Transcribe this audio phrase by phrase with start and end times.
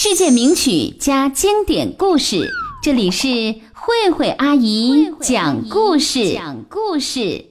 [0.00, 2.48] 世界名曲加经典故事，
[2.80, 3.26] 这里是
[3.74, 6.34] 慧慧阿姨讲故事。
[6.34, 7.44] 讲故事，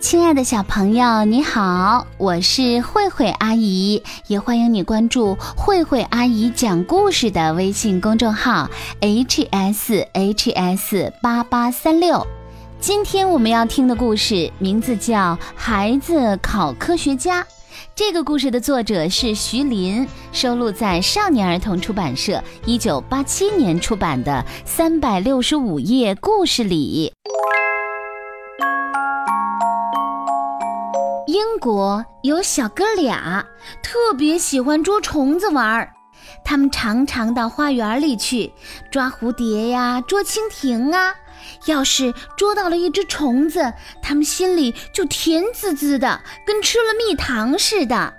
[0.00, 8.70] 亲爱的小朋友，你好，我是慧慧阿姨，也欢迎你关注慧慧阿姨讲故事的微信公众号
[9.00, 12.24] h s h s 八八三六。
[12.78, 17.42] 今天我们要听的故事名字叫《孩子考科学家》。
[17.94, 27.12] 这个故事的作者是徐林，收录在少年儿童出版社一九八七年出版的三百六十五页故事里。
[31.26, 33.44] 英国有小哥俩，
[33.82, 35.92] 特别喜欢捉虫子玩儿。
[36.44, 38.52] 他们常常到花园里去
[38.90, 41.14] 抓蝴蝶呀，捉蜻蜓啊。
[41.66, 48.14] 要是捉到了一只虫子，他们心里就甜滋滋的，跟吃了蜜糖似的。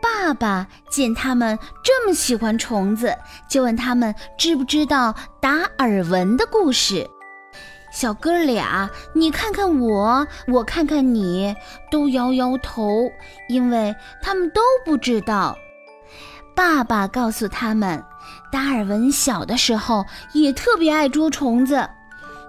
[0.00, 3.16] 爸爸见他们这么喜欢虫子，
[3.48, 7.08] 就问他们知不知道达尔文的故事。
[7.92, 11.54] 小哥俩，你看看我，我看看你，
[11.90, 13.12] 都摇摇头，
[13.48, 15.56] 因为他们都不知道。
[16.54, 18.02] 爸爸告诉他们，
[18.50, 21.88] 达尔文小的时候也特别爱捉虫子。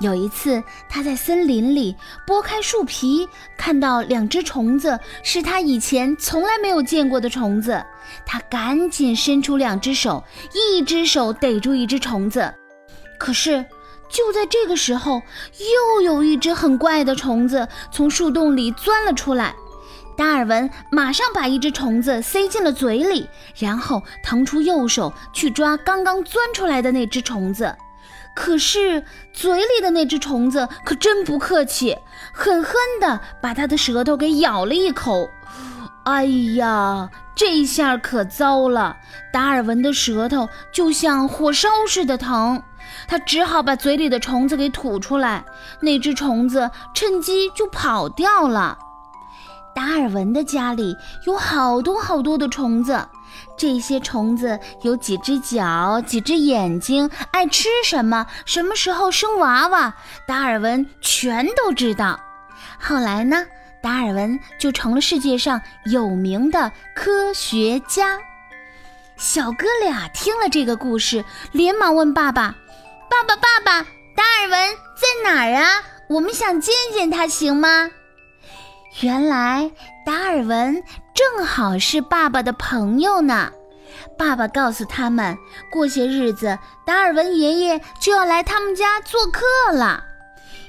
[0.00, 7.82] 有一次，他在森林里拨开树皮，看到两只虫子，是他以前从来没有见过的虫子。
[8.26, 12.52] 他赶紧伸出两只手，一只手逮住一只虫子。
[13.18, 13.64] 可是，
[14.10, 15.22] 就在这个时候，
[15.94, 19.54] 又有一只很怪的虫子从树洞里钻了出来。
[20.16, 27.76] 达尔文马上把一只虫子塞进了嘴里，然后腾出右手去抓刚刚钻出来的那只虫子。
[28.34, 31.96] 可是嘴里的那只虫子可真不客气，
[32.32, 35.28] 狠狠地把他的舌头给咬了一口。
[36.04, 38.96] 哎呀，这下可糟了！
[39.32, 42.62] 达尔文的舌头就像火烧似的疼，
[43.08, 45.44] 他只好把嘴里的虫子给吐出来。
[45.80, 48.78] 那只虫子趁机就跑掉了。
[49.76, 53.06] 达尔文的家里有好多好多的虫子。
[53.58, 59.94] 这些虫子有几只脚，几只眼睛，爱吃什么，什么时候生娃娃，
[60.26, 62.18] 达尔文全都知道。
[62.80, 63.44] 后来呢，
[63.82, 68.18] 达尔文就成了世界上有名的科学家。
[69.18, 71.22] 小哥俩听了这个故事，
[71.52, 72.54] 连忙问爸爸
[73.10, 73.82] ：“爸爸，爸爸，
[74.14, 75.82] 达尔文在哪儿啊？
[76.08, 77.90] 我们想见见他，行吗？”
[79.00, 79.70] 原来
[80.06, 83.52] 达尔文正好是爸爸的朋友呢。
[84.16, 85.36] 爸爸告诉他们，
[85.70, 89.42] 过些日子达尔文爷爷就要来他们家做客
[89.72, 90.02] 了。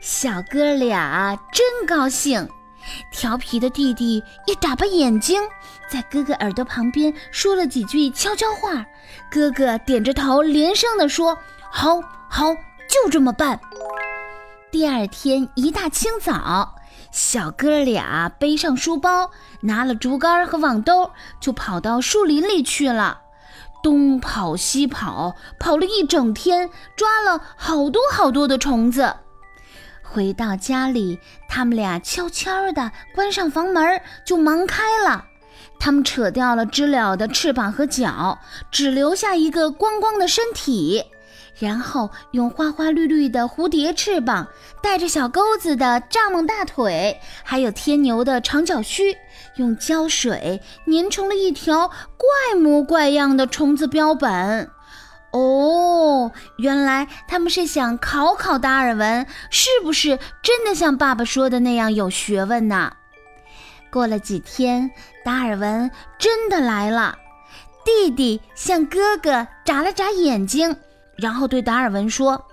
[0.00, 2.48] 小哥俩真高兴。
[3.10, 5.42] 调皮的弟弟一眨巴眼睛，
[5.88, 8.84] 在哥哥耳朵旁边说了几句悄悄话。
[9.30, 11.36] 哥哥点着头，连声地说
[11.70, 12.54] ：“好，好，
[12.88, 13.58] 就这么办。”
[14.70, 16.74] 第二天一大清早。
[17.14, 19.30] 小哥俩背上书包，
[19.60, 23.20] 拿了竹竿和网兜，就跑到树林里去了。
[23.84, 29.14] 东跑西跑，跑了一整天，抓了好多好多的虫子。
[30.02, 35.26] 回到家里，他们俩悄悄地关上房门，就忙开了。
[35.78, 38.40] 他们扯掉了知了的翅膀和脚，
[38.72, 41.04] 只留下一个光光的身体。
[41.58, 44.48] 然后用花花绿绿的蝴蝶翅膀，
[44.82, 49.16] 带着小钩子的蚱蜢大腿，还有天牛的长脚须，
[49.56, 54.68] 用胶水粘成了一条怪模怪样的虫子标本。
[55.30, 62.92] 哦，原来他们是想考考达尔文，是不是真的像爸爸说的那样有学问呢？
[63.90, 64.90] 过了几天，
[65.24, 67.18] 达尔文真的来了。
[67.84, 70.76] 弟弟向哥哥眨了眨眼睛。
[71.16, 72.46] 然后对达尔文说：“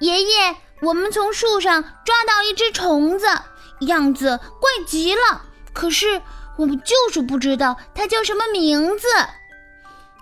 [0.00, 3.26] 爷爷，我们从树上抓到一只虫子，
[3.80, 5.42] 样子怪极了。
[5.72, 6.20] 可是
[6.56, 9.06] 我们就是不知道它叫什么名字。”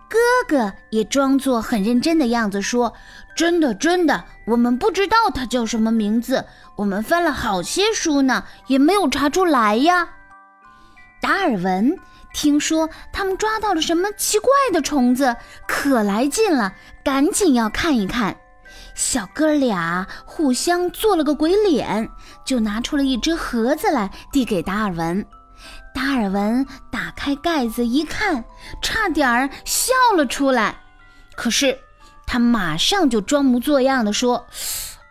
[0.08, 2.94] 哥哥也装作很认真的样子说
[3.36, 6.44] ：“真的，真的，我们不知道它叫什么名字。
[6.76, 10.08] 我们翻了好些书呢，也没有查出来呀。”
[11.20, 11.98] 达尔文。
[12.36, 15.34] 听说他们抓到了什么奇怪的虫子，
[15.66, 18.36] 可来劲了，赶紧要看一看。
[18.94, 22.06] 小哥俩互相做了个鬼脸，
[22.44, 25.24] 就拿出了一只盒子来递给达尔文。
[25.94, 28.44] 达尔文打开盖子一看，
[28.82, 30.76] 差点儿笑了出来。
[31.36, 31.78] 可是
[32.26, 34.46] 他马上就装模作样的说：“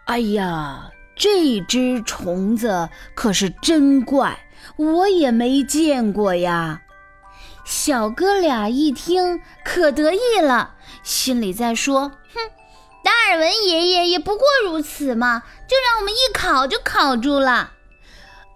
[0.06, 4.38] 哎呀，这只虫子可是真怪，
[4.77, 6.80] 我也没见过呀。”
[7.66, 12.40] 小哥俩一听可得意了，心里在说：“哼，
[13.04, 17.72] 达尔文爷爷也不过如此嘛，就让我们一考就考住了。”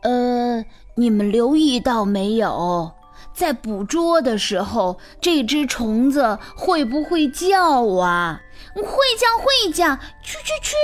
[0.04, 0.64] 呃，
[0.96, 2.92] 你们留意到没有，
[3.34, 8.40] 在捕捉的时候，这只虫子会不会叫啊？
[8.76, 10.76] 会叫，会叫，蛐蛐蛐，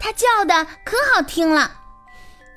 [0.00, 1.70] 它叫的可好听了。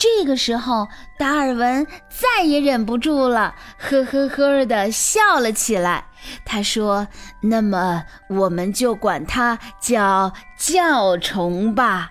[0.01, 0.87] 这个时候，
[1.19, 6.05] 达尔文再也忍不住了，呵呵呵的笑了起来。
[6.43, 7.07] 他说
[7.39, 12.09] ：“那么，我们就管它叫叫虫吧。”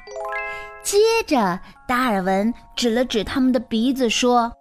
[0.84, 1.58] 接着，
[1.88, 4.52] 达尔文指了指他们的鼻子说：“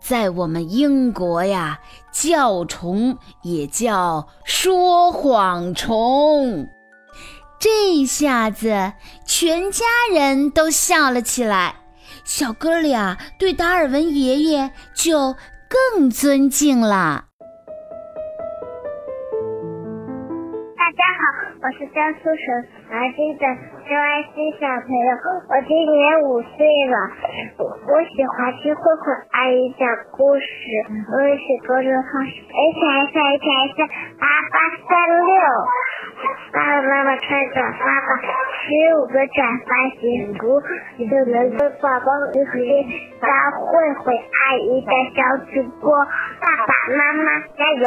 [0.00, 1.78] 在我们英国呀，
[2.10, 6.66] 叫虫也叫说谎虫。”
[7.60, 8.94] 这下子，
[9.26, 11.74] 全家人都笑了起来。
[12.28, 15.32] 小哥俩对达尔文爷爷就
[15.64, 17.24] 更尊敬了。
[20.76, 22.44] 大家好，我是江苏省
[22.92, 23.48] 南京的
[23.88, 25.10] 周爱新小朋友，
[25.48, 26.96] 我今年五岁了。
[27.64, 30.44] 我喜欢听慧慧阿姨讲故事，
[31.08, 32.76] 我也写公众号是 H
[33.08, 33.80] S H S
[34.20, 34.92] 八八三
[35.24, 35.32] 六。
[36.52, 38.08] 爸爸妈妈快转发吧，
[38.58, 38.66] 十
[38.96, 39.70] 五个转发
[40.00, 40.60] 幸福
[40.98, 42.56] 就能跟宝宝一起
[43.20, 45.18] 当慧慧阿姨的小
[45.52, 45.92] 主播。
[46.40, 47.84] 爸爸妈妈加油！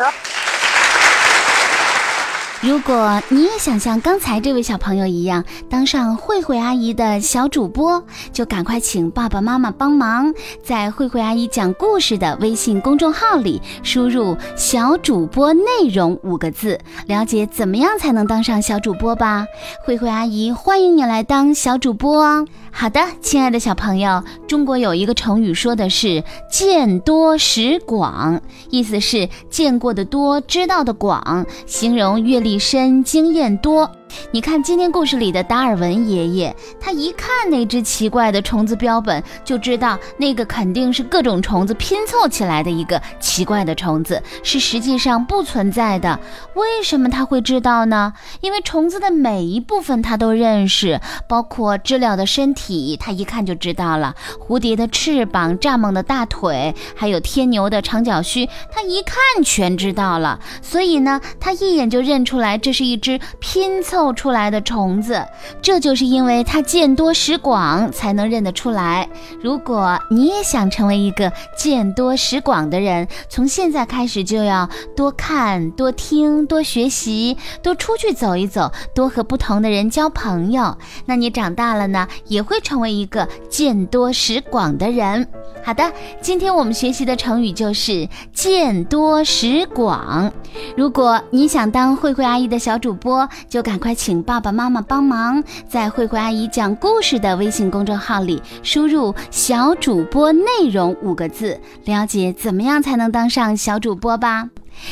[2.61, 10.31] 如果你也想像刚才这位小朋友一样当上慧慧阿姨的小主播，就赶快请爸爸妈妈帮忙，
[10.63, 19.47] 在慧慧阿姨讲故事的微信公众号里输入“小主播内容”五个字，了解怎么样才能当上小主播吧。
[19.83, 22.45] 慧慧阿姨欢迎你来当小主播哦。
[22.73, 32.50] 好的，亲爱的小朋友，中国有一个成语说的是“见多识广”，意思是见过的多，知道的广，形容阅历。
[32.59, 33.89] 深经验多。
[34.31, 46.19] 你看今天故事里的达尔文爷爷，他一看那只奇怪的虫子标本，就知道那个肯定是各种虫子拼凑起来的一个奇怪的虫子，是实际上不存在的。
[46.55, 48.13] 为什么他会知道呢？
[48.41, 60.39] 因为虫子的每一部分他都认识，包括知了的身体，他一看就知道了；蝴蝶的翅膀、蚱蜢的大腿，还有天牛的长脚须，他一看全知道了。
[60.61, 64.00] 所以呢，他一眼就认出来这是一只拼凑。
[64.01, 65.23] 凑出来的虫子，
[65.61, 69.07] 这就是因为它见多识广才能认得出来。
[69.43, 80.75] 如果你也想成为一个见多识广的人，从现在开始就要多看、多听、多学习，多出去走一走，多和不同的人交朋友。
[81.05, 85.27] 那你长大了呢，也会成为一个见多识广的人。
[85.63, 90.31] 好的，今天我们学习的成语就是见多识广。
[90.75, 104.49] 如果你想当慧慧阿姨的小主播，就赶快请爸爸妈妈帮忙，在慧慧阿姨讲故事的微信公众号里输入“小主播内容”五个字，了解怎么样才能当上小主播吧。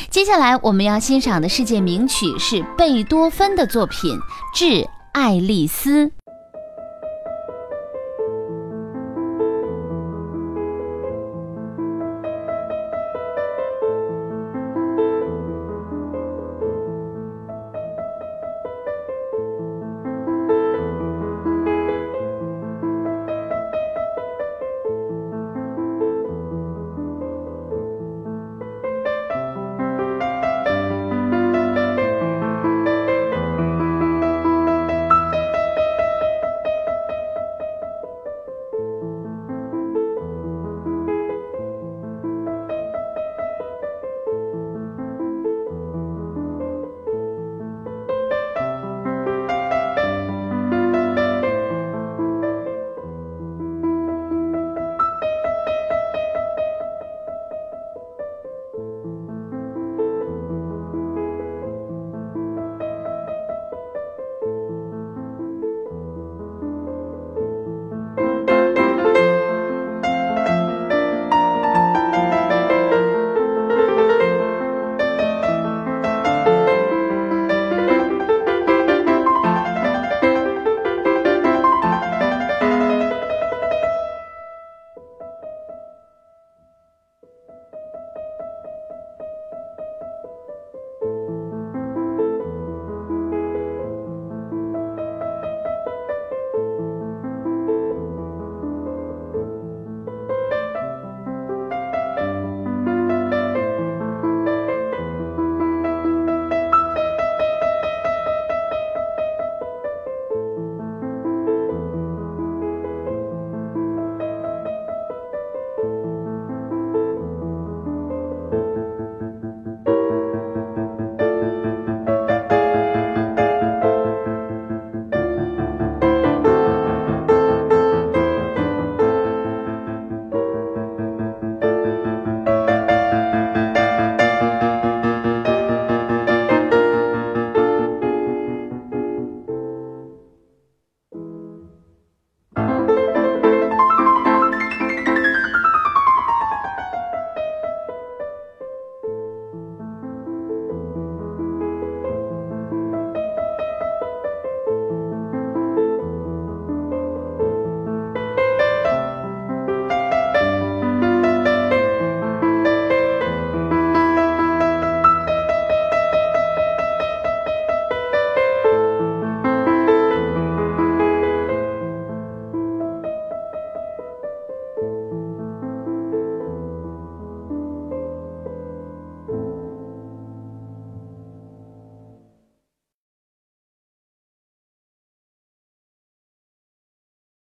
[0.08, 4.16] 接下来我们要欣赏的世界名曲是贝多芬的作品
[4.54, 6.06] 《致爱丽丝》。